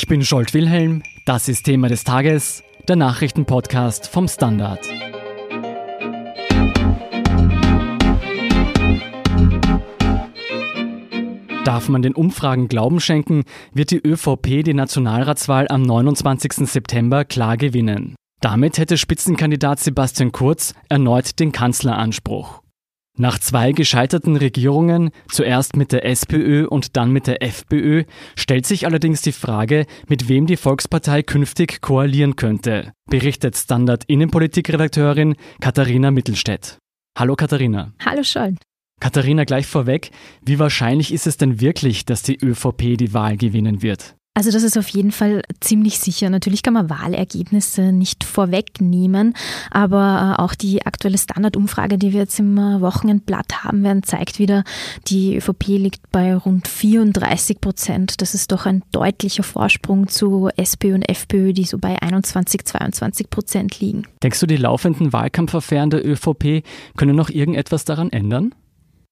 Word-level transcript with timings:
Ich 0.00 0.06
bin 0.06 0.24
Scholt 0.24 0.54
Wilhelm, 0.54 1.02
das 1.24 1.48
ist 1.48 1.64
Thema 1.64 1.88
des 1.88 2.04
Tages, 2.04 2.62
der 2.86 2.94
Nachrichtenpodcast 2.94 4.06
vom 4.06 4.28
Standard. 4.28 4.78
Darf 11.64 11.88
man 11.88 12.02
den 12.02 12.14
Umfragen 12.14 12.68
Glauben 12.68 13.00
schenken, 13.00 13.42
wird 13.74 13.90
die 13.90 13.98
ÖVP 13.98 14.62
die 14.62 14.72
Nationalratswahl 14.72 15.66
am 15.66 15.82
29. 15.82 16.68
September 16.70 17.24
klar 17.24 17.56
gewinnen. 17.56 18.14
Damit 18.40 18.78
hätte 18.78 18.98
Spitzenkandidat 18.98 19.80
Sebastian 19.80 20.30
Kurz 20.30 20.74
erneut 20.88 21.40
den 21.40 21.50
Kanzleranspruch. 21.50 22.62
Nach 23.20 23.40
zwei 23.40 23.72
gescheiterten 23.72 24.36
Regierungen, 24.36 25.10
zuerst 25.28 25.76
mit 25.76 25.90
der 25.90 26.04
SPÖ 26.04 26.68
und 26.68 26.96
dann 26.96 27.10
mit 27.10 27.26
der 27.26 27.42
FPÖ, 27.42 28.04
stellt 28.36 28.64
sich 28.64 28.86
allerdings 28.86 29.22
die 29.22 29.32
Frage, 29.32 29.86
mit 30.06 30.28
wem 30.28 30.46
die 30.46 30.56
Volkspartei 30.56 31.24
künftig 31.24 31.80
koalieren 31.80 32.36
könnte, 32.36 32.92
berichtet 33.10 33.56
Standard 33.56 34.04
Innenpolitikredakteurin 34.04 35.34
Katharina 35.60 36.12
Mittelstädt. 36.12 36.78
Hallo 37.18 37.34
Katharina. 37.34 37.92
Hallo 38.04 38.22
Scholl. 38.22 38.54
Katharina, 39.00 39.42
gleich 39.42 39.66
vorweg, 39.66 40.12
wie 40.42 40.60
wahrscheinlich 40.60 41.12
ist 41.12 41.26
es 41.26 41.36
denn 41.36 41.60
wirklich, 41.60 42.04
dass 42.04 42.22
die 42.22 42.38
ÖVP 42.40 42.96
die 42.96 43.14
Wahl 43.14 43.36
gewinnen 43.36 43.82
wird? 43.82 44.14
Also 44.38 44.52
das 44.52 44.62
ist 44.62 44.78
auf 44.78 44.88
jeden 44.90 45.10
Fall 45.10 45.42
ziemlich 45.58 45.98
sicher. 45.98 46.30
Natürlich 46.30 46.62
kann 46.62 46.74
man 46.74 46.88
Wahlergebnisse 46.88 47.90
nicht 47.90 48.22
vorwegnehmen, 48.22 49.34
aber 49.72 50.36
äh, 50.38 50.40
auch 50.40 50.54
die 50.54 50.86
aktuelle 50.86 51.18
Standardumfrage, 51.18 51.98
die 51.98 52.12
wir 52.12 52.20
jetzt 52.20 52.38
im 52.38 52.56
äh, 52.56 52.80
Wochenendblatt 52.80 53.64
haben 53.64 53.82
werden, 53.82 54.04
zeigt 54.04 54.38
wieder, 54.38 54.62
die 55.08 55.36
ÖVP 55.38 55.66
liegt 55.66 56.12
bei 56.12 56.36
rund 56.36 56.68
34 56.68 57.60
Prozent. 57.60 58.22
Das 58.22 58.32
ist 58.32 58.52
doch 58.52 58.64
ein 58.64 58.84
deutlicher 58.92 59.42
Vorsprung 59.42 60.06
zu 60.06 60.50
SPÖ 60.56 60.94
und 60.94 61.08
FPÖ, 61.08 61.52
die 61.52 61.64
so 61.64 61.78
bei 61.78 62.00
21, 62.00 62.64
22 62.64 63.30
Prozent 63.30 63.80
liegen. 63.80 64.04
Denkst 64.22 64.38
du, 64.38 64.46
die 64.46 64.56
laufenden 64.56 65.12
Wahlkampfaffären 65.12 65.90
der 65.90 66.06
ÖVP 66.06 66.62
können 66.96 67.16
noch 67.16 67.30
irgendetwas 67.30 67.84
daran 67.84 68.12
ändern? 68.12 68.54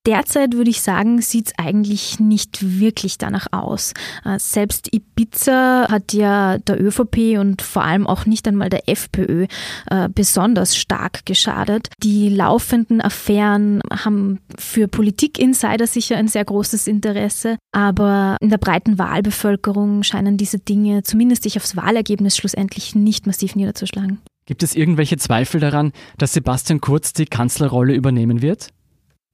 Derzeit 0.07 0.55
würde 0.55 0.71
ich 0.71 0.83
sagen, 0.83 1.21
sieht 1.21 1.49
es 1.49 1.53
eigentlich 1.59 2.21
nicht 2.21 2.79
wirklich 2.81 3.19
danach 3.19 3.49
aus. 3.51 3.93
Äh, 4.25 4.39
selbst 4.39 4.89
Ibiza 4.95 5.89
hat 5.91 6.13
ja 6.13 6.59
der 6.59 6.81
ÖVP 6.81 7.39
und 7.39 7.61
vor 7.61 7.83
allem 7.83 8.07
auch 8.07 8.25
nicht 8.25 8.47
einmal 8.47 8.71
der 8.71 8.89
FPÖ 8.89 9.47
äh, 9.91 10.09
besonders 10.09 10.77
stark 10.77 11.27
geschadet. 11.27 11.89
Die 12.03 12.29
laufenden 12.29 13.01
Affären 13.01 13.81
haben 13.93 14.39
für 14.57 14.87
Politikinsider 14.87 15.89
sicher 15.89 16.17
ein 16.17 16.29
sehr 16.29 16.45
großes 16.45 16.87
Interesse, 16.87 17.57
aber 17.73 18.37
in 18.41 18.51
der 18.51 18.59
breiten 18.59 18.98
Wahlbevölkerung 18.98 20.05
scheinen 20.05 20.37
diese 20.37 20.59
Dinge 20.59 21.03
zumindest 21.03 21.43
sich 21.43 21.57
aufs 21.57 21.77
Wahlergebnis 21.77 22.37
schlussendlich 22.37 22.95
nicht 22.95 23.27
massiv 23.27 23.57
niederzuschlagen. 23.57 24.20
Gibt 24.47 24.63
es 24.63 24.77
irgendwelche 24.77 25.17
Zweifel 25.17 25.61
daran, 25.61 25.93
dass 26.19 26.33
Sebastian 26.33 26.81
Kurz 26.81 27.13
die 27.13 27.27
Kanzlerrolle 27.27 27.95
übernehmen 27.95 28.43
wird? 28.43 28.69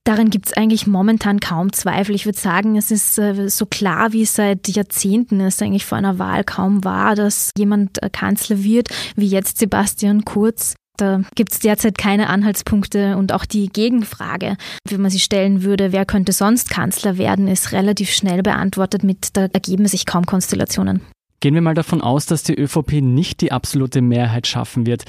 Darin 0.05 0.31
gibt 0.31 0.47
es 0.47 0.53
eigentlich 0.53 0.89
momentan 0.89 1.39
kaum 1.39 1.73
Zweifel. 1.73 2.17
Ich 2.17 2.27
würde 2.27 2.39
sagen, 2.39 2.77
es 2.77 2.91
ist 2.91 3.19
äh, 3.19 3.49
so 3.49 3.67
klar, 3.67 4.13
wie 4.13 4.25
seit 4.25 4.67
Jahrzehnten 4.67 5.41
es 5.41 5.63
eigentlich 5.63 5.87
vor 5.87 5.97
einer 5.97 6.19
Wahl 6.19 6.43
kaum 6.43 6.83
war, 6.83 7.15
dass 7.15 7.53
jemand 7.57 8.03
äh, 8.03 8.11
Kanzler 8.11 8.65
wird, 8.65 8.89
wie 9.15 9.29
jetzt 9.29 9.59
Sebastian 9.59 10.25
Kurz. 10.25 10.75
Da 10.97 11.23
gibt 11.37 11.53
es 11.53 11.61
derzeit 11.61 11.97
keine 11.97 12.29
Anhaltspunkte 12.29 13.17
und 13.17 13.33
auch 13.33 13.45
die 13.45 13.69
Gegenfrage, 13.69 14.57
wie 14.89 14.99
man 14.99 15.11
sie 15.11 15.21
stellen 15.21 15.63
würde, 15.63 15.93
wer 15.93 16.05
könnte 16.05 16.33
sonst 16.33 16.69
Kanzler 16.69 17.17
werden, 17.17 17.47
ist 17.47 17.73
relativ 17.73 18.11
schnell 18.11 18.43
beantwortet 18.43 19.05
mit, 19.05 19.37
da 19.37 19.47
ergeben 19.53 19.87
sich 19.87 20.05
kaum 20.05 20.27
Konstellationen. 20.27 21.01
Gehen 21.41 21.55
wir 21.55 21.63
mal 21.63 21.75
davon 21.75 22.03
aus, 22.03 22.27
dass 22.27 22.43
die 22.43 22.59
ÖVP 22.59 23.01
nicht 23.01 23.41
die 23.41 23.53
absolute 23.53 24.03
Mehrheit 24.03 24.47
schaffen 24.47 24.85
wird. 24.85 25.05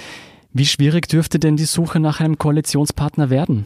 Wie 0.51 0.65
schwierig 0.65 1.07
dürfte 1.09 1.39
denn 1.39 1.57
die 1.57 1.65
Suche 1.65 1.99
nach 1.99 2.19
einem 2.19 2.37
Koalitionspartner 2.37 3.29
werden? 3.29 3.65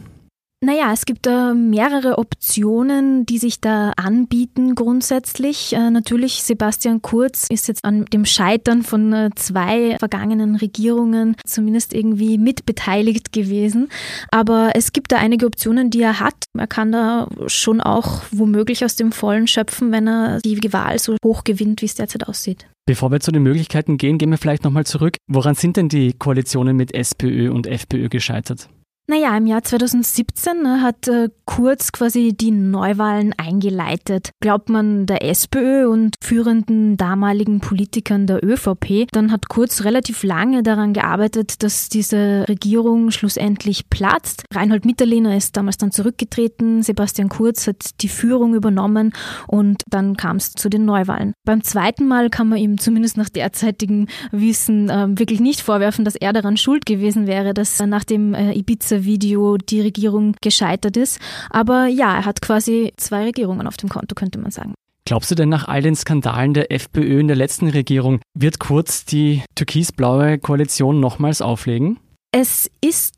Naja, 0.60 0.92
es 0.92 1.06
gibt 1.06 1.28
äh, 1.28 1.54
mehrere 1.54 2.18
Optionen, 2.18 3.24
die 3.24 3.38
sich 3.38 3.60
da 3.60 3.90
anbieten 3.90 4.74
grundsätzlich. 4.74 5.72
Äh, 5.72 5.90
natürlich, 5.90 6.42
Sebastian 6.42 7.00
Kurz 7.00 7.46
ist 7.48 7.68
jetzt 7.68 7.84
an 7.84 8.06
dem 8.06 8.24
Scheitern 8.24 8.82
von 8.82 9.12
äh, 9.12 9.30
zwei 9.36 9.96
vergangenen 10.00 10.56
Regierungen 10.56 11.36
zumindest 11.46 11.92
irgendwie 11.92 12.38
mitbeteiligt 12.38 13.32
gewesen. 13.32 13.88
Aber 14.32 14.72
es 14.74 14.92
gibt 14.92 15.12
da 15.12 15.18
einige 15.18 15.46
Optionen, 15.46 15.90
die 15.90 16.02
er 16.02 16.18
hat. 16.18 16.46
Er 16.58 16.66
kann 16.66 16.90
da 16.90 17.28
schon 17.46 17.80
auch 17.80 18.22
womöglich 18.32 18.84
aus 18.84 18.96
dem 18.96 19.12
Vollen 19.12 19.46
schöpfen, 19.46 19.92
wenn 19.92 20.08
er 20.08 20.40
die 20.40 20.72
Wahl 20.72 20.98
so 20.98 21.14
hoch 21.24 21.44
gewinnt, 21.44 21.82
wie 21.82 21.86
es 21.86 21.94
derzeit 21.94 22.26
aussieht. 22.26 22.66
Bevor 22.84 23.12
wir 23.12 23.20
zu 23.20 23.30
den 23.30 23.44
Möglichkeiten 23.44 23.96
gehen, 23.96 24.18
gehen 24.18 24.30
wir 24.30 24.38
vielleicht 24.38 24.64
nochmal 24.64 24.86
zurück. 24.86 25.18
Woran 25.28 25.54
sind 25.54 25.76
denn 25.76 25.88
die 25.88 26.14
Koalitionen 26.14 26.76
mit 26.76 26.94
SPÖ 26.94 27.52
und 27.52 27.68
FPÖ 27.68 28.08
gescheitert? 28.08 28.68
Naja, 29.10 29.34
im 29.38 29.46
Jahr 29.46 29.62
2017 29.62 30.62
ne, 30.62 30.82
hat 30.82 31.08
äh, 31.08 31.30
Kurz 31.46 31.92
quasi 31.92 32.34
die 32.38 32.50
Neuwahlen 32.50 33.32
eingeleitet. 33.38 34.32
Glaubt 34.40 34.68
man 34.68 35.06
der 35.06 35.24
SPÖ 35.24 35.88
und 35.88 36.14
führenden 36.22 36.98
damaligen 36.98 37.60
Politikern 37.60 38.26
der 38.26 38.44
ÖVP, 38.44 39.06
dann 39.10 39.32
hat 39.32 39.48
Kurz 39.48 39.84
relativ 39.84 40.24
lange 40.24 40.62
daran 40.62 40.92
gearbeitet, 40.92 41.62
dass 41.62 41.88
diese 41.88 42.44
Regierung 42.50 43.10
schlussendlich 43.10 43.88
platzt. 43.88 44.44
Reinhold 44.52 44.84
Mitterlehner 44.84 45.38
ist 45.38 45.56
damals 45.56 45.78
dann 45.78 45.90
zurückgetreten, 45.90 46.82
Sebastian 46.82 47.30
Kurz 47.30 47.66
hat 47.66 48.02
die 48.02 48.10
Führung 48.10 48.54
übernommen 48.54 49.14
und 49.46 49.84
dann 49.88 50.18
kam 50.18 50.36
es 50.36 50.52
zu 50.52 50.68
den 50.68 50.84
Neuwahlen. 50.84 51.32
Beim 51.46 51.64
zweiten 51.64 52.06
Mal 52.06 52.28
kann 52.28 52.50
man 52.50 52.58
ihm 52.58 52.76
zumindest 52.76 53.16
nach 53.16 53.30
derzeitigem 53.30 54.06
Wissen 54.32 54.90
äh, 54.90 55.06
wirklich 55.18 55.40
nicht 55.40 55.62
vorwerfen, 55.62 56.04
dass 56.04 56.14
er 56.14 56.34
daran 56.34 56.58
schuld 56.58 56.84
gewesen 56.84 57.26
wäre, 57.26 57.54
dass 57.54 57.80
nach 57.80 58.04
dem 58.04 58.34
äh, 58.34 58.52
Ibiza 58.98 59.04
Video 59.04 59.56
die 59.56 59.80
Regierung 59.80 60.34
gescheitert 60.42 60.96
ist. 60.96 61.18
Aber 61.50 61.86
ja, 61.86 62.16
er 62.16 62.24
hat 62.24 62.40
quasi 62.40 62.92
zwei 62.96 63.24
Regierungen 63.24 63.66
auf 63.66 63.76
dem 63.76 63.88
Konto, 63.88 64.14
könnte 64.14 64.38
man 64.38 64.50
sagen. 64.50 64.74
Glaubst 65.04 65.30
du 65.30 65.34
denn 65.34 65.48
nach 65.48 65.68
all 65.68 65.80
den 65.80 65.96
Skandalen 65.96 66.52
der 66.52 66.70
FPÖ 66.70 67.20
in 67.20 67.28
der 67.28 67.36
letzten 67.36 67.68
Regierung, 67.68 68.20
wird 68.34 68.58
Kurz 68.58 69.06
die 69.06 69.42
türkis-blaue 69.54 70.38
Koalition 70.38 71.00
nochmals 71.00 71.40
auflegen? 71.40 71.98
Es 72.30 72.70
ist 72.82 73.14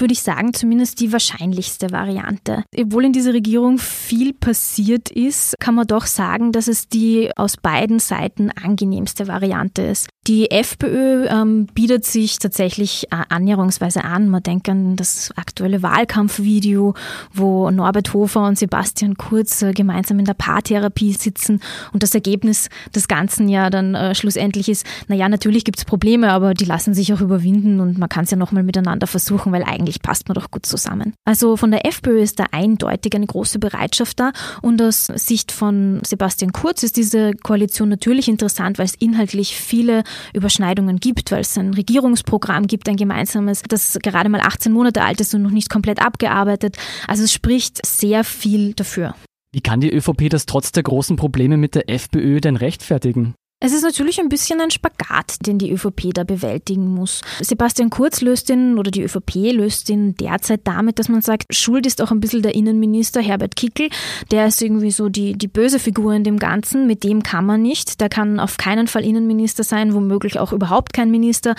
würde 0.00 0.12
ich 0.12 0.22
sagen, 0.22 0.54
zumindest 0.54 1.00
die 1.00 1.12
wahrscheinlichste 1.12 1.90
Variante. 1.90 2.64
Obwohl 2.78 3.04
in 3.04 3.12
dieser 3.12 3.32
Regierung 3.32 3.78
viel 3.78 4.32
passiert 4.32 5.10
ist, 5.10 5.54
kann 5.60 5.74
man 5.74 5.86
doch 5.86 6.06
sagen, 6.06 6.52
dass 6.52 6.68
es 6.68 6.88
die 6.88 7.30
aus 7.36 7.56
beiden 7.56 7.98
Seiten 7.98 8.50
angenehmste 8.50 9.28
Variante 9.28 9.82
ist. 9.82 10.08
Die 10.26 10.50
FPÖ 10.50 11.26
ähm, 11.26 11.66
bietet 11.74 12.06
sich 12.06 12.38
tatsächlich 12.38 13.04
äh, 13.10 13.16
annäherungsweise 13.28 14.04
an. 14.04 14.30
Man 14.30 14.42
denkt 14.42 14.70
an 14.70 14.96
das 14.96 15.30
aktuelle 15.36 15.82
Wahlkampfvideo, 15.82 16.94
wo 17.30 17.70
Norbert 17.70 18.14
Hofer 18.14 18.46
und 18.46 18.58
Sebastian 18.58 19.16
Kurz 19.16 19.60
äh, 19.60 19.72
gemeinsam 19.72 20.18
in 20.18 20.24
der 20.24 20.32
Paartherapie 20.32 21.12
sitzen 21.12 21.60
und 21.92 22.02
das 22.02 22.14
Ergebnis 22.14 22.70
des 22.94 23.06
Ganzen 23.06 23.50
ja 23.50 23.68
dann 23.68 23.94
äh, 23.94 24.14
schlussendlich 24.14 24.70
ist, 24.70 24.86
naja, 25.08 25.28
natürlich 25.28 25.64
gibt 25.64 25.78
es 25.78 25.84
Probleme, 25.84 26.32
aber 26.32 26.54
die 26.54 26.64
lassen 26.64 26.94
sich 26.94 27.12
auch 27.12 27.20
überwinden 27.20 27.80
und 27.80 27.98
man 27.98 28.08
kann 28.08 28.24
es 28.24 28.30
ja 28.30 28.38
nochmal 28.38 28.62
miteinander 28.62 29.06
versuchen, 29.06 29.52
weil 29.52 29.62
eigentlich 29.62 29.83
passt 30.02 30.28
man 30.28 30.34
doch 30.34 30.50
gut 30.50 30.66
zusammen. 30.66 31.14
Also 31.24 31.56
von 31.56 31.70
der 31.70 31.86
FPÖ 31.86 32.20
ist 32.20 32.38
da 32.38 32.46
eindeutig 32.52 33.14
eine 33.14 33.26
große 33.26 33.58
Bereitschaft 33.58 34.20
da 34.20 34.32
und 34.62 34.80
aus 34.82 35.06
Sicht 35.06 35.52
von 35.52 36.00
Sebastian 36.04 36.52
Kurz 36.52 36.82
ist 36.82 36.96
diese 36.96 37.32
Koalition 37.34 37.88
natürlich 37.88 38.28
interessant, 38.28 38.78
weil 38.78 38.86
es 38.86 38.94
inhaltlich 38.94 39.56
viele 39.56 40.04
Überschneidungen 40.32 40.98
gibt, 40.98 41.32
weil 41.32 41.40
es 41.40 41.56
ein 41.56 41.74
Regierungsprogramm 41.74 42.66
gibt, 42.66 42.88
ein 42.88 42.96
gemeinsames, 42.96 43.62
das 43.68 43.98
gerade 44.02 44.28
mal 44.28 44.40
18 44.40 44.72
Monate 44.72 45.02
alt 45.02 45.20
ist 45.20 45.34
und 45.34 45.42
noch 45.42 45.50
nicht 45.50 45.70
komplett 45.70 46.00
abgearbeitet. 46.00 46.76
Also 47.06 47.24
es 47.24 47.32
spricht 47.32 47.84
sehr 47.84 48.24
viel 48.24 48.74
dafür. 48.74 49.14
Wie 49.52 49.60
kann 49.60 49.80
die 49.80 49.92
ÖVP 49.92 50.30
das 50.30 50.46
trotz 50.46 50.72
der 50.72 50.82
großen 50.82 51.16
Probleme 51.16 51.56
mit 51.56 51.76
der 51.76 51.88
FPÖ 51.88 52.40
denn 52.40 52.56
rechtfertigen? 52.56 53.34
Es 53.60 53.72
ist 53.72 53.82
natürlich 53.82 54.20
ein 54.20 54.28
bisschen 54.28 54.60
ein 54.60 54.70
Spagat, 54.70 55.46
den 55.46 55.58
die 55.58 55.72
ÖVP 55.72 56.12
da 56.12 56.24
bewältigen 56.24 56.86
muss. 56.86 57.22
Sebastian 57.40 57.88
Kurz 57.88 58.20
löst 58.20 58.50
den 58.50 58.76
oder 58.78 58.90
die 58.90 59.02
ÖVP 59.02 59.52
löst 59.52 59.88
den 59.88 60.14
derzeit 60.16 60.60
damit, 60.64 60.98
dass 60.98 61.08
man 61.08 61.22
sagt, 61.22 61.46
Schuld 61.54 61.86
ist 61.86 62.02
auch 62.02 62.10
ein 62.10 62.20
bisschen 62.20 62.42
der 62.42 62.54
Innenminister 62.54 63.22
Herbert 63.22 63.56
Kickel. 63.56 63.88
Der 64.30 64.48
ist 64.48 64.60
irgendwie 64.60 64.90
so 64.90 65.08
die, 65.08 65.32
die 65.32 65.48
böse 65.48 65.78
Figur 65.78 66.12
in 66.12 66.24
dem 66.24 66.38
Ganzen. 66.38 66.86
Mit 66.86 67.04
dem 67.04 67.22
kann 67.22 67.46
man 67.46 67.62
nicht. 67.62 68.02
Der 68.02 68.10
kann 68.10 68.38
auf 68.38 68.58
keinen 68.58 68.86
Fall 68.86 69.04
Innenminister 69.04 69.64
sein, 69.64 69.94
womöglich 69.94 70.38
auch 70.38 70.52
überhaupt 70.52 70.92
kein 70.92 71.10
Minister. 71.10 71.54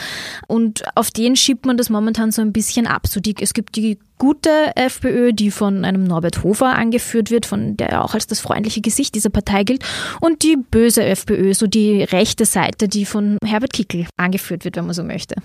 Und 0.47 0.83
auf 0.93 1.09
den 1.09 1.35
schiebt 1.35 1.65
man 1.65 1.75
das 1.75 1.89
momentan 1.89 2.31
so 2.31 2.43
ein 2.43 2.53
bisschen 2.53 2.85
ab. 2.85 3.07
So 3.07 3.19
die, 3.19 3.35
es 3.39 3.55
gibt 3.55 3.77
die 3.77 3.97
gute 4.17 4.71
FPÖ, 4.75 5.33
die 5.33 5.51
von 5.51 5.85
einem 5.85 6.03
Norbert 6.03 6.43
Hofer 6.43 6.75
angeführt 6.75 7.31
wird, 7.31 7.45
von 7.45 7.77
der 7.77 8.03
auch 8.03 8.13
als 8.13 8.27
das 8.27 8.39
freundliche 8.39 8.81
Gesicht 8.81 9.15
dieser 9.15 9.29
Partei 9.29 9.63
gilt, 9.63 9.83
und 10.21 10.43
die 10.43 10.57
böse 10.57 11.03
FPÖ, 11.03 11.53
so 11.53 11.67
die 11.67 12.03
rechte 12.03 12.45
Seite, 12.45 12.87
die 12.87 13.05
von 13.05 13.37
Herbert 13.45 13.73
Kickel 13.73 14.05
angeführt 14.17 14.65
wird, 14.65 14.75
wenn 14.75 14.85
man 14.85 14.93
so 14.93 15.03
möchte. 15.03 15.35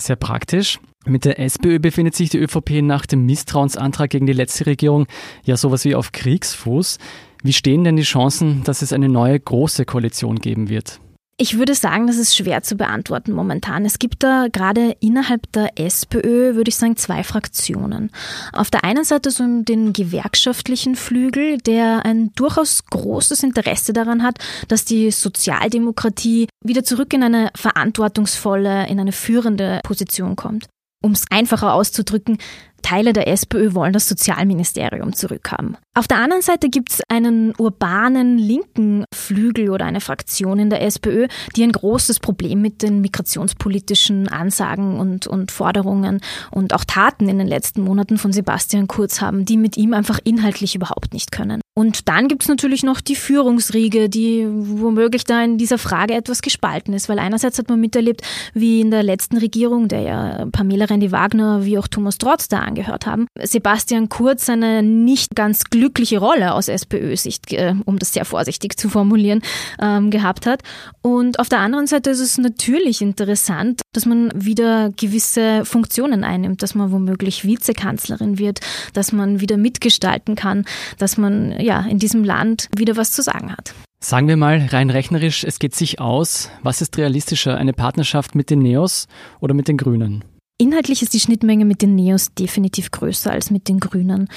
Sehr 0.00 0.16
praktisch. 0.16 0.78
Mit 1.06 1.24
der 1.24 1.38
SPÖ 1.38 1.78
befindet 1.78 2.14
sich 2.14 2.30
die 2.30 2.38
ÖVP 2.38 2.82
nach 2.82 3.06
dem 3.06 3.26
Misstrauensantrag 3.26 4.10
gegen 4.10 4.26
die 4.26 4.32
letzte 4.32 4.66
Regierung 4.66 5.06
ja 5.44 5.56
sowas 5.56 5.84
wie 5.84 5.94
auf 5.94 6.12
Kriegsfuß. 6.12 6.98
Wie 7.42 7.52
stehen 7.52 7.84
denn 7.84 7.96
die 7.96 8.02
Chancen, 8.02 8.62
dass 8.64 8.82
es 8.82 8.92
eine 8.92 9.08
neue 9.08 9.38
große 9.40 9.84
Koalition 9.86 10.36
geben 10.36 10.68
wird? 10.68 11.00
Ich 11.42 11.56
würde 11.56 11.74
sagen, 11.74 12.06
das 12.06 12.18
ist 12.18 12.36
schwer 12.36 12.62
zu 12.62 12.76
beantworten 12.76 13.32
momentan. 13.32 13.86
Es 13.86 13.98
gibt 13.98 14.22
da 14.22 14.48
gerade 14.52 14.94
innerhalb 15.00 15.50
der 15.52 15.78
SPÖ, 15.78 16.54
würde 16.54 16.68
ich 16.68 16.76
sagen, 16.76 16.98
zwei 16.98 17.24
Fraktionen. 17.24 18.10
Auf 18.52 18.68
der 18.68 18.84
einen 18.84 19.04
Seite 19.04 19.30
so 19.30 19.42
den 19.62 19.94
gewerkschaftlichen 19.94 20.96
Flügel, 20.96 21.56
der 21.56 22.04
ein 22.04 22.30
durchaus 22.34 22.84
großes 22.84 23.42
Interesse 23.42 23.94
daran 23.94 24.22
hat, 24.22 24.36
dass 24.68 24.84
die 24.84 25.10
Sozialdemokratie 25.10 26.46
wieder 26.62 26.84
zurück 26.84 27.14
in 27.14 27.22
eine 27.22 27.48
verantwortungsvolle, 27.54 28.86
in 28.88 29.00
eine 29.00 29.12
führende 29.12 29.80
Position 29.82 30.36
kommt. 30.36 30.66
Um 31.02 31.12
es 31.12 31.24
einfacher 31.30 31.72
auszudrücken, 31.72 32.36
Teile 32.82 33.12
der 33.12 33.28
SPÖ 33.28 33.74
wollen 33.74 33.92
das 33.92 34.08
Sozialministerium 34.08 35.12
zurückhaben. 35.12 35.76
Auf 35.94 36.06
der 36.06 36.18
anderen 36.18 36.42
Seite 36.42 36.68
gibt 36.68 36.92
es 36.92 37.02
einen 37.08 37.52
urbanen 37.58 38.38
linken 38.38 39.04
Flügel 39.12 39.70
oder 39.70 39.84
eine 39.86 40.00
Fraktion 40.00 40.58
in 40.58 40.70
der 40.70 40.82
SPÖ, 40.82 41.26
die 41.56 41.64
ein 41.64 41.72
großes 41.72 42.20
Problem 42.20 42.62
mit 42.62 42.82
den 42.82 43.00
migrationspolitischen 43.00 44.28
Ansagen 44.28 45.00
und, 45.00 45.26
und 45.26 45.50
Forderungen 45.50 46.20
und 46.50 46.74
auch 46.74 46.84
Taten 46.84 47.28
in 47.28 47.38
den 47.38 47.48
letzten 47.48 47.82
Monaten 47.82 48.18
von 48.18 48.32
Sebastian 48.32 48.88
Kurz 48.88 49.20
haben, 49.20 49.44
die 49.44 49.56
mit 49.56 49.76
ihm 49.76 49.92
einfach 49.92 50.20
inhaltlich 50.22 50.74
überhaupt 50.74 51.12
nicht 51.12 51.32
können. 51.32 51.60
Und 51.74 52.08
dann 52.08 52.28
gibt 52.28 52.42
es 52.42 52.48
natürlich 52.48 52.82
noch 52.82 53.00
die 53.00 53.14
Führungsriege, 53.14 54.08
die 54.08 54.46
womöglich 54.48 55.24
da 55.24 55.42
in 55.42 55.56
dieser 55.56 55.78
Frage 55.78 56.14
etwas 56.14 56.42
gespalten 56.42 56.92
ist, 56.94 57.08
weil 57.08 57.18
einerseits 57.18 57.58
hat 57.58 57.68
man 57.68 57.80
miterlebt, 57.80 58.22
wie 58.54 58.80
in 58.80 58.90
der 58.90 59.02
letzten 59.02 59.38
Regierung, 59.38 59.88
der 59.88 60.00
ja 60.02 60.46
Pamela 60.52 60.86
Rendi-Wagner 60.86 61.64
wie 61.64 61.78
auch 61.78 61.88
Thomas 61.88 62.18
Trotz 62.18 62.48
da 62.48 62.58
angehört 62.70 63.06
haben, 63.06 63.26
Sebastian 63.38 64.08
Kurz 64.08 64.48
eine 64.48 64.82
nicht 64.82 65.34
ganz 65.34 65.64
glückliche 65.64 66.18
Rolle 66.18 66.54
aus 66.54 66.68
SPÖ-Sicht, 66.68 67.52
äh, 67.52 67.74
um 67.84 67.98
das 67.98 68.12
sehr 68.12 68.24
vorsichtig 68.24 68.78
zu 68.78 68.88
formulieren, 68.88 69.42
ähm, 69.80 70.10
gehabt 70.10 70.46
hat. 70.46 70.62
Und 71.02 71.38
auf 71.38 71.48
der 71.48 71.60
anderen 71.60 71.86
Seite 71.86 72.10
ist 72.10 72.20
es 72.20 72.38
natürlich 72.38 73.02
interessant, 73.02 73.82
dass 73.92 74.06
man 74.06 74.30
wieder 74.34 74.90
gewisse 74.96 75.64
Funktionen 75.64 76.24
einnimmt, 76.24 76.62
dass 76.62 76.74
man 76.74 76.92
womöglich 76.92 77.44
Vizekanzlerin 77.44 78.38
wird, 78.38 78.60
dass 78.94 79.12
man 79.12 79.40
wieder 79.40 79.56
mitgestalten 79.56 80.36
kann, 80.36 80.64
dass 80.98 81.16
man 81.16 81.58
ja 81.60 81.80
in 81.80 81.98
diesem 81.98 82.24
Land 82.24 82.68
wieder 82.76 82.96
was 82.96 83.12
zu 83.12 83.22
sagen 83.22 83.52
hat. 83.52 83.74
Sagen 84.02 84.28
wir 84.28 84.38
mal 84.38 84.66
rein 84.70 84.88
rechnerisch, 84.88 85.44
es 85.44 85.58
geht 85.58 85.74
sich 85.74 86.00
aus. 86.00 86.50
Was 86.62 86.80
ist 86.80 86.96
realistischer, 86.96 87.58
eine 87.58 87.74
Partnerschaft 87.74 88.34
mit 88.34 88.48
den 88.48 88.60
Neos 88.60 89.08
oder 89.40 89.52
mit 89.52 89.68
den 89.68 89.76
Grünen? 89.76 90.24
Inhaltlich 90.60 91.00
ist 91.00 91.14
die 91.14 91.20
Schnittmenge 91.20 91.64
mit 91.64 91.80
den 91.80 91.94
Neos 91.94 92.34
definitiv 92.34 92.90
größer 92.90 93.30
als 93.30 93.50
mit 93.50 93.66
den 93.66 93.80
Grünen. 93.80 94.28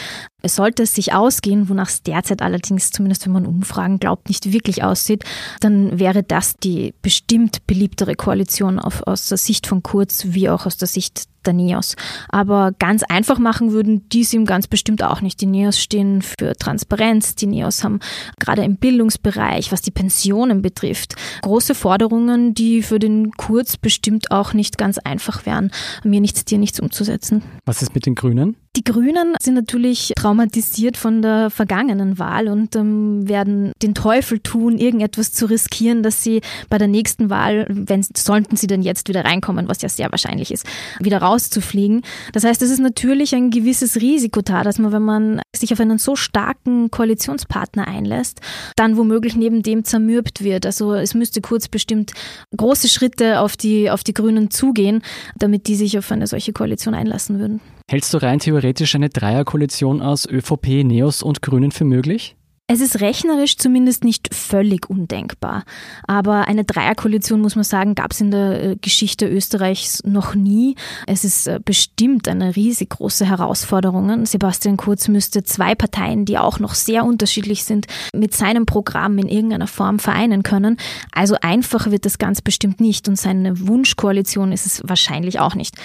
Es 0.45 0.57
sollte 0.57 0.84
es 0.84 0.94
sich 0.94 1.13
ausgehen, 1.13 1.69
wonach 1.69 1.88
es 1.88 2.04
derzeit 2.04 2.42
allerdings, 2.42 2.92
zumindest 2.92 3.25
wenn 3.25 3.31
man 3.31 3.45
Umfragen 3.45 3.98
glaubt, 3.98 4.28
nicht 4.28 4.51
wirklich 4.51 4.84
aussieht, 4.84 5.24
dann 5.62 5.98
wäre 6.00 6.22
das 6.22 6.57
die 6.57 6.94
bestimmt 7.01 7.66
beliebtere 7.66 8.16
Koalition 8.16 8.78
auf, 8.78 9.07
aus 9.07 9.30
der 9.30 9.38
Sicht 9.38 9.68
von 9.68 9.84
Kurz 9.84 10.25
wie 10.28 10.50
auch 10.50 10.66
aus 10.66 10.75
der 10.75 10.90
Sicht 10.90 11.30
der 11.45 11.54
Neos. 11.54 11.95
Aber 12.28 12.74
ganz 12.78 13.04
einfach 13.04 13.40
machen 13.40 13.72
würden 13.72 14.07
die 14.10 14.22
es 14.22 14.34
ihm 14.34 14.45
ganz 14.45 14.68
bestimmt 14.68 15.01
auch 15.01 15.22
nicht. 15.22 15.40
Die 15.40 15.45
Neos 15.45 15.80
stehen 15.80 16.22
für 16.22 16.56
Transparenz. 16.56 17.36
Die 17.36 17.48
Neos 17.48 17.84
haben 17.84 18.00
gerade 18.40 18.63
im 18.63 18.75
Bildungsbereich, 18.75 19.72
was 19.72 19.81
die 19.81 19.92
Pensionen 19.92 20.62
betrifft, 20.62 21.16
große 21.42 21.74
Forderungen, 21.74 22.54
die 22.54 22.81
für 22.81 23.00
den 23.00 23.31
Kurz 23.31 23.78
bestimmt 23.78 24.31
auch 24.31 24.54
nicht 24.54 24.78
ganz 24.78 24.98
einfach 24.98 25.45
wären, 25.45 25.72
mir 26.04 26.19
nichts, 26.19 26.44
dir 26.44 26.57
nichts 26.57 26.81
umzusetzen. 26.81 27.44
Was 27.66 27.81
ist 27.81 27.95
mit 27.95 28.06
den 28.06 28.16
Grünen? 28.16 28.57
Die 28.75 28.83
Grünen 28.83 29.35
sind 29.39 29.53
natürlich 29.53 30.13
traumatisiert 30.15 30.97
von 30.97 31.21
der 31.21 31.51
vergangenen 31.51 32.17
Wahl 32.17 32.47
und 32.47 32.75
ähm, 32.75 33.29
werden 33.29 33.71
den 33.83 33.93
Teufel 33.93 34.39
tun, 34.39 34.79
irgendetwas 34.79 35.31
zu 35.31 35.45
riskieren, 35.45 36.01
dass 36.01 36.23
sie 36.23 36.41
bei 36.71 36.79
der 36.79 36.87
nächsten 36.87 37.29
Wahl, 37.29 37.67
wenn 37.69 38.03
sollten 38.17 38.55
sie 38.55 38.65
denn 38.65 38.81
jetzt 38.81 39.09
wieder 39.09 39.25
reinkommen, 39.25 39.67
was 39.67 39.83
ja 39.83 39.89
sehr 39.89 40.09
wahrscheinlich 40.09 40.51
ist, 40.51 40.65
wieder 40.99 41.19
rauszufliegen. 41.19 42.01
Das 42.31 42.45
heißt, 42.45 42.63
es 42.63 42.71
ist 42.71 42.79
natürlich 42.79 43.35
ein 43.35 43.51
gewisses 43.51 43.97
Risiko 43.97 44.41
da, 44.41 44.63
dass 44.63 44.79
man, 44.79 44.91
wenn 44.91 45.03
man 45.03 45.41
sich 45.55 45.71
auf 45.71 45.79
einen 45.79 45.99
so 45.99 46.15
starken 46.15 46.89
Koalitionspartner 46.89 47.87
einlässt, 47.87 48.41
dann 48.75 48.97
womöglich 48.97 49.35
neben 49.35 49.61
dem 49.61 49.83
zermürbt 49.83 50.43
wird. 50.43 50.65
Also 50.65 50.95
es 50.95 51.13
müsste 51.13 51.41
kurz 51.41 51.67
bestimmt 51.67 52.13
große 52.57 52.89
Schritte 52.89 53.39
auf 53.39 53.55
die, 53.55 53.91
auf 53.91 54.03
die 54.03 54.15
Grünen 54.15 54.49
zugehen, 54.49 55.03
damit 55.37 55.67
die 55.67 55.75
sich 55.75 55.95
auf 55.95 56.11
eine 56.11 56.25
solche 56.25 56.53
Koalition 56.53 56.95
einlassen 56.95 57.37
würden. 57.37 57.61
Hältst 57.87 58.13
du 58.13 58.17
rein 58.17 58.39
theoretisch 58.39 58.62
eine 58.95 59.10
Dreierkoalition 59.10 60.01
aus 60.01 60.25
ÖVP, 60.25 60.83
Neos 60.83 61.21
und 61.21 61.42
Grünen 61.42 61.71
für 61.71 61.86
möglich? 61.86 62.36
Es 62.73 62.81
ist 62.81 63.01
rechnerisch 63.01 63.57
zumindest 63.57 64.03
nicht 64.03 64.33
völlig 64.33 64.89
undenkbar. 64.89 65.63
Aber 66.07 66.47
eine 66.47 66.63
Dreierkoalition, 66.63 67.39
muss 67.39 67.55
man 67.55 67.63
sagen, 67.63 67.93
gab 67.93 68.13
es 68.13 68.21
in 68.21 68.31
der 68.31 68.63
äh, 68.63 68.75
Geschichte 68.77 69.27
Österreichs 69.27 70.01
noch 70.05 70.33
nie. 70.33 70.73
Es 71.05 71.23
ist 71.23 71.45
äh, 71.45 71.59
bestimmt 71.63 72.27
eine 72.27 72.55
riesig 72.55 72.89
große 72.89 73.27
Herausforderung. 73.27 74.25
Sebastian 74.25 74.77
Kurz 74.77 75.07
müsste 75.07 75.43
zwei 75.43 75.75
Parteien, 75.75 76.25
die 76.25 76.39
auch 76.39 76.57
noch 76.57 76.73
sehr 76.73 77.05
unterschiedlich 77.05 77.63
sind, 77.63 77.85
mit 78.11 78.33
seinem 78.33 78.65
Programm 78.65 79.19
in 79.19 79.27
irgendeiner 79.27 79.67
Form 79.67 79.99
vereinen 79.99 80.41
können. 80.41 80.77
Also 81.11 81.35
einfach 81.43 81.91
wird 81.91 82.05
das 82.05 82.17
ganz 82.17 82.41
bestimmt 82.41 82.81
nicht 82.81 83.07
und 83.07 83.17
seine 83.17 83.67
Wunschkoalition 83.67 84.51
ist 84.51 84.65
es 84.65 84.81
wahrscheinlich 84.83 85.39
auch 85.39 85.53
nicht. 85.53 85.75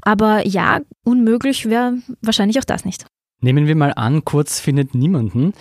Aber 0.00 0.46
ja, 0.46 0.78
unmöglich 1.02 1.68
wäre 1.68 1.94
wahrscheinlich 2.22 2.60
auch 2.60 2.64
das 2.64 2.84
nicht. 2.84 3.04
Nehmen 3.40 3.66
wir 3.66 3.74
mal 3.74 3.92
an, 3.96 4.24
Kurz 4.24 4.60
findet 4.60 4.94
niemanden. 4.94 5.52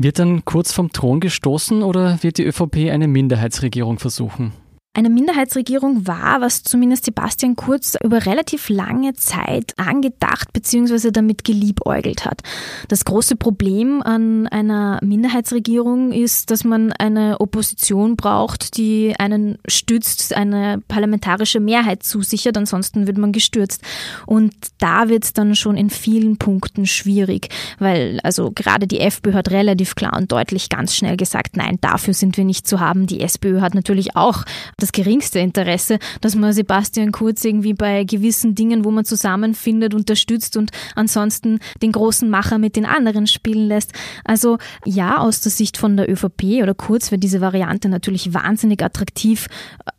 Wird 0.00 0.20
dann 0.20 0.44
kurz 0.44 0.72
vom 0.72 0.92
Thron 0.92 1.18
gestoßen 1.18 1.82
oder 1.82 2.22
wird 2.22 2.38
die 2.38 2.44
ÖVP 2.44 2.88
eine 2.90 3.08
Minderheitsregierung 3.08 3.98
versuchen? 3.98 4.52
Eine 4.98 5.10
Minderheitsregierung 5.10 6.08
war, 6.08 6.40
was 6.40 6.64
zumindest 6.64 7.04
Sebastian 7.04 7.54
Kurz 7.54 7.96
über 8.02 8.26
relativ 8.26 8.68
lange 8.68 9.14
Zeit 9.14 9.72
angedacht 9.76 10.52
bzw. 10.52 11.12
damit 11.12 11.44
geliebäugelt 11.44 12.24
hat. 12.24 12.42
Das 12.88 13.04
große 13.04 13.36
Problem 13.36 14.02
an 14.02 14.48
einer 14.48 14.98
Minderheitsregierung 15.00 16.10
ist, 16.10 16.50
dass 16.50 16.64
man 16.64 16.90
eine 16.90 17.40
Opposition 17.40 18.16
braucht, 18.16 18.76
die 18.76 19.14
einen 19.16 19.58
stützt, 19.68 20.34
eine 20.34 20.82
parlamentarische 20.88 21.60
Mehrheit 21.60 22.02
zusichert, 22.02 22.56
ansonsten 22.56 23.06
wird 23.06 23.18
man 23.18 23.30
gestürzt. 23.30 23.84
Und 24.26 24.52
da 24.80 25.08
wird 25.08 25.22
es 25.22 25.32
dann 25.32 25.54
schon 25.54 25.76
in 25.76 25.90
vielen 25.90 26.38
Punkten 26.38 26.86
schwierig, 26.86 27.50
weil 27.78 28.18
also 28.24 28.50
gerade 28.50 28.88
die 28.88 28.98
FPÖ 28.98 29.34
hat 29.34 29.52
relativ 29.52 29.94
klar 29.94 30.16
und 30.16 30.32
deutlich 30.32 30.68
ganz 30.68 30.96
schnell 30.96 31.16
gesagt, 31.16 31.56
nein, 31.56 31.78
dafür 31.80 32.14
sind 32.14 32.36
wir 32.36 32.44
nicht 32.44 32.66
zu 32.66 32.80
haben. 32.80 33.06
Die 33.06 33.20
SPÖ 33.20 33.60
hat 33.60 33.76
natürlich 33.76 34.16
auch 34.16 34.42
das 34.76 34.87
das 34.88 34.92
geringste 34.92 35.38
Interesse, 35.38 35.98
dass 36.22 36.34
man 36.34 36.52
Sebastian 36.52 37.12
Kurz 37.12 37.44
irgendwie 37.44 37.74
bei 37.74 38.04
gewissen 38.04 38.54
Dingen, 38.54 38.84
wo 38.84 38.90
man 38.90 39.04
zusammenfindet, 39.04 39.92
unterstützt 39.92 40.56
und 40.56 40.70
ansonsten 40.94 41.58
den 41.82 41.92
großen 41.92 42.28
Macher 42.30 42.58
mit 42.58 42.74
den 42.76 42.86
anderen 42.86 43.26
spielen 43.26 43.68
lässt. 43.68 43.92
Also 44.24 44.56
ja, 44.84 45.18
aus 45.18 45.40
der 45.40 45.52
Sicht 45.52 45.76
von 45.76 45.96
der 45.96 46.10
ÖVP 46.10 46.62
oder 46.62 46.74
Kurz 46.74 47.10
wäre 47.10 47.18
diese 47.18 47.40
Variante 47.40 47.88
natürlich 47.88 48.32
wahnsinnig 48.32 48.82
attraktiv. 48.82 49.48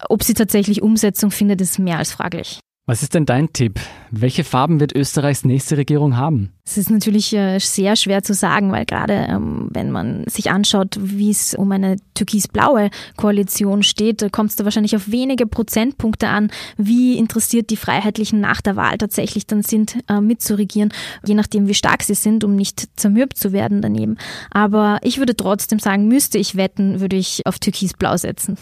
Ob 0.10 0.24
sie 0.24 0.34
tatsächlich 0.34 0.82
Umsetzung 0.82 1.30
findet, 1.30 1.62
ist 1.62 1.78
mehr 1.78 2.00
als 2.00 2.12
fraglich. 2.12 2.60
Was 2.90 3.04
ist 3.04 3.14
denn 3.14 3.28
dein 3.28 3.54
Tipp? 3.54 3.80
Welche 4.10 4.44
Farben 4.44 4.80
wird 4.80 4.96
Österreichs 4.96 5.46
nächste 5.46 5.78
Regierung 5.78 6.18
haben? 6.18 6.54
Es 6.66 6.76
ist 6.76 6.90
natürlich 6.90 7.32
äh, 7.36 7.60
sehr 7.60 7.96
schwer 7.96 8.24
zu 8.24 8.34
sagen, 8.34 8.72
weil 8.72 8.86
gerade 8.86 9.14
ähm, 9.14 9.68
wenn 9.70 9.92
man 9.92 10.24
sich 10.26 10.50
anschaut, 10.50 10.98
wie 11.00 11.30
es 11.30 11.54
um 11.54 11.72
eine 11.72 11.98
türkis-blaue 12.16 12.90
Koalition 13.16 13.84
steht, 13.84 14.32
kommt 14.32 14.50
es 14.50 14.56
da 14.56 14.64
wahrscheinlich 14.64 14.96
auf 14.96 15.12
wenige 15.12 15.46
Prozentpunkte 15.46 16.30
an, 16.30 16.50
wie 16.78 17.20
interessiert 17.20 17.70
die 17.70 17.78
Freiheitlichen 17.78 18.42
nach 18.42 18.60
der 18.60 18.76
Wahl 18.76 18.98
tatsächlich 18.98 19.46
dann 19.46 19.62
sind, 19.62 20.00
äh, 20.10 20.20
mitzuregieren, 20.20 20.92
je 21.24 21.36
nachdem, 21.36 21.68
wie 21.68 21.76
stark 21.76 22.02
sie 22.02 22.16
sind, 22.16 22.44
um 22.44 22.56
nicht 22.56 22.88
zermürbt 22.96 23.38
zu 23.38 23.52
werden 23.52 23.84
daneben. 23.84 24.18
Aber 24.50 24.98
ich 25.04 25.20
würde 25.20 25.38
trotzdem 25.38 25.78
sagen, 25.78 26.08
müsste 26.08 26.40
ich 26.40 26.56
wetten, 26.56 27.02
würde 27.02 27.18
ich 27.18 27.46
auf 27.46 27.60
türkis-blau 27.60 28.18
setzen. 28.18 28.58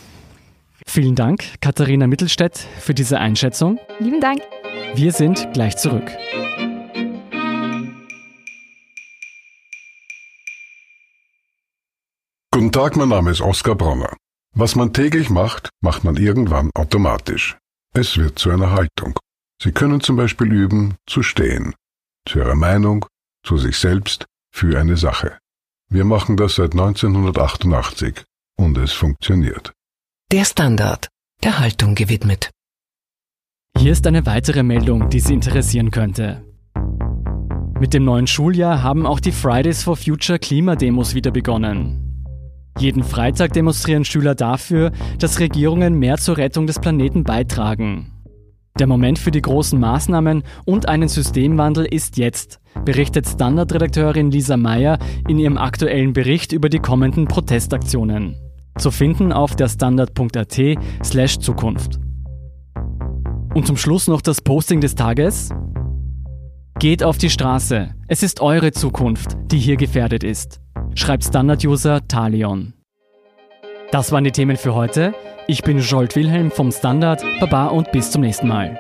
Vielen 0.90 1.16
Dank, 1.16 1.60
Katharina 1.62 2.08
Mittelstädt, 2.08 2.58
für 2.58 2.94
diese 2.94 3.20
Einschätzung. 3.20 3.78
Lieben 4.00 4.22
Dank. 4.22 4.42
Wir 4.96 5.12
sind 5.12 5.54
gleich 5.54 5.78
zurück. 5.78 6.10
Guten 12.52 12.72
Tag, 12.72 12.96
mein 12.96 13.10
Name 13.10 13.30
ist 13.32 13.42
Oskar 13.42 13.76
Bronner. 13.76 14.16
Was 14.56 14.76
man 14.76 14.94
täglich 14.94 15.30
macht, 15.30 15.70
macht 15.82 16.04
man 16.04 16.16
irgendwann 16.16 16.72
automatisch. 16.74 17.58
Es 17.94 18.18
wird 18.18 18.40
zu 18.40 18.50
einer 18.50 18.72
Haltung. 18.72 19.20
Sie 19.62 19.74
können 19.74 20.02
zum 20.02 20.16
Beispiel 20.16 20.52
üben, 20.52 20.96
zu 21.06 21.22
stehen. 21.22 21.76
Zu 22.28 22.40
Ihrer 22.40 22.56
Meinung, 22.56 23.06
zu 23.44 23.58
sich 23.58 23.78
selbst, 23.78 24.26
für 24.52 24.80
eine 24.80 24.98
Sache. 24.98 25.38
Wir 25.90 26.06
machen 26.06 26.38
das 26.38 26.56
seit 26.56 26.72
1988 26.72 28.24
und 28.58 28.78
es 28.78 28.94
funktioniert. 28.94 29.74
Der 30.34 30.44
Standard, 30.44 31.08
der 31.42 31.58
Haltung 31.60 31.96
gewidmet. 31.96 32.50
Hier 33.78 33.94
ist 33.94 34.06
eine 34.08 34.26
weitere 34.26 34.62
Meldung, 34.62 35.10
die 35.10 35.22
Sie 35.22 35.34
interessieren 35.34 35.90
könnte. 35.90 36.44
Mit 37.80 37.94
dem 37.94 38.04
neuen 38.04 38.28
Schuljahr 38.28 38.84
haben 38.84 39.06
auch 39.06 39.22
die 39.22 39.32
Fridays 39.32 39.84
for 39.84 39.96
Future 39.96 40.38
Klimademos 40.38 41.16
wieder 41.16 41.32
begonnen. 41.32 42.26
Jeden 42.78 43.06
Freitag 43.06 43.54
demonstrieren 43.54 44.04
Schüler 44.04 44.36
dafür, 44.36 44.92
dass 45.18 45.40
Regierungen 45.40 45.98
mehr 45.98 46.18
zur 46.18 46.36
Rettung 46.36 46.68
des 46.68 46.80
Planeten 46.80 47.24
beitragen. 47.24 48.12
Der 48.78 48.88
Moment 48.88 49.20
für 49.20 49.32
die 49.32 49.42
großen 49.42 49.80
Maßnahmen 49.80 50.44
und 50.66 50.90
einen 50.90 51.08
Systemwandel 51.08 51.86
ist 51.86 52.18
jetzt, 52.18 52.60
berichtet 52.84 53.30
Standardredakteurin 53.30 54.30
Lisa 54.30 54.58
Meyer 54.58 55.00
in 55.30 55.40
ihrem 55.40 55.58
aktuellen 55.58 56.12
Bericht 56.12 56.52
über 56.52 56.68
die 56.68 56.80
kommenden 56.80 57.30
Protestaktionen. 57.30 58.36
Zu 58.78 58.92
finden 58.92 59.32
auf 59.32 59.56
der 59.56 59.70
standard.at 59.70 60.60
slash 61.04 61.40
Zukunft. 61.40 62.00
Und 63.54 63.66
zum 63.66 63.78
Schluss 63.78 64.08
noch 64.08 64.22
das 64.22 64.42
Posting 64.42 64.82
des 64.82 64.96
Tages. 64.96 65.50
Geht 66.80 67.04
auf 67.04 67.18
die 67.18 67.30
Straße. 67.30 67.96
Es 68.08 68.22
ist 68.22 68.42
eure 68.42 68.72
Zukunft, 68.72 69.36
die 69.52 69.58
hier 69.58 69.78
gefährdet 69.78 70.24
ist 70.24 70.62
schreibt 70.98 71.24
Standard-User 71.24 72.08
Talion. 72.08 72.74
Das 73.92 74.12
waren 74.12 74.24
die 74.24 74.32
Themen 74.32 74.58
für 74.58 74.74
heute. 74.74 75.14
Ich 75.48 75.62
bin 75.64 75.80
Jolt 75.80 76.16
Wilhelm 76.16 76.52
vom 76.52 76.72
Standard. 76.72 77.24
Baba 77.40 77.68
und 77.68 77.92
bis 77.92 78.12
zum 78.12 78.22
nächsten 78.22 78.48
Mal. 78.48 78.78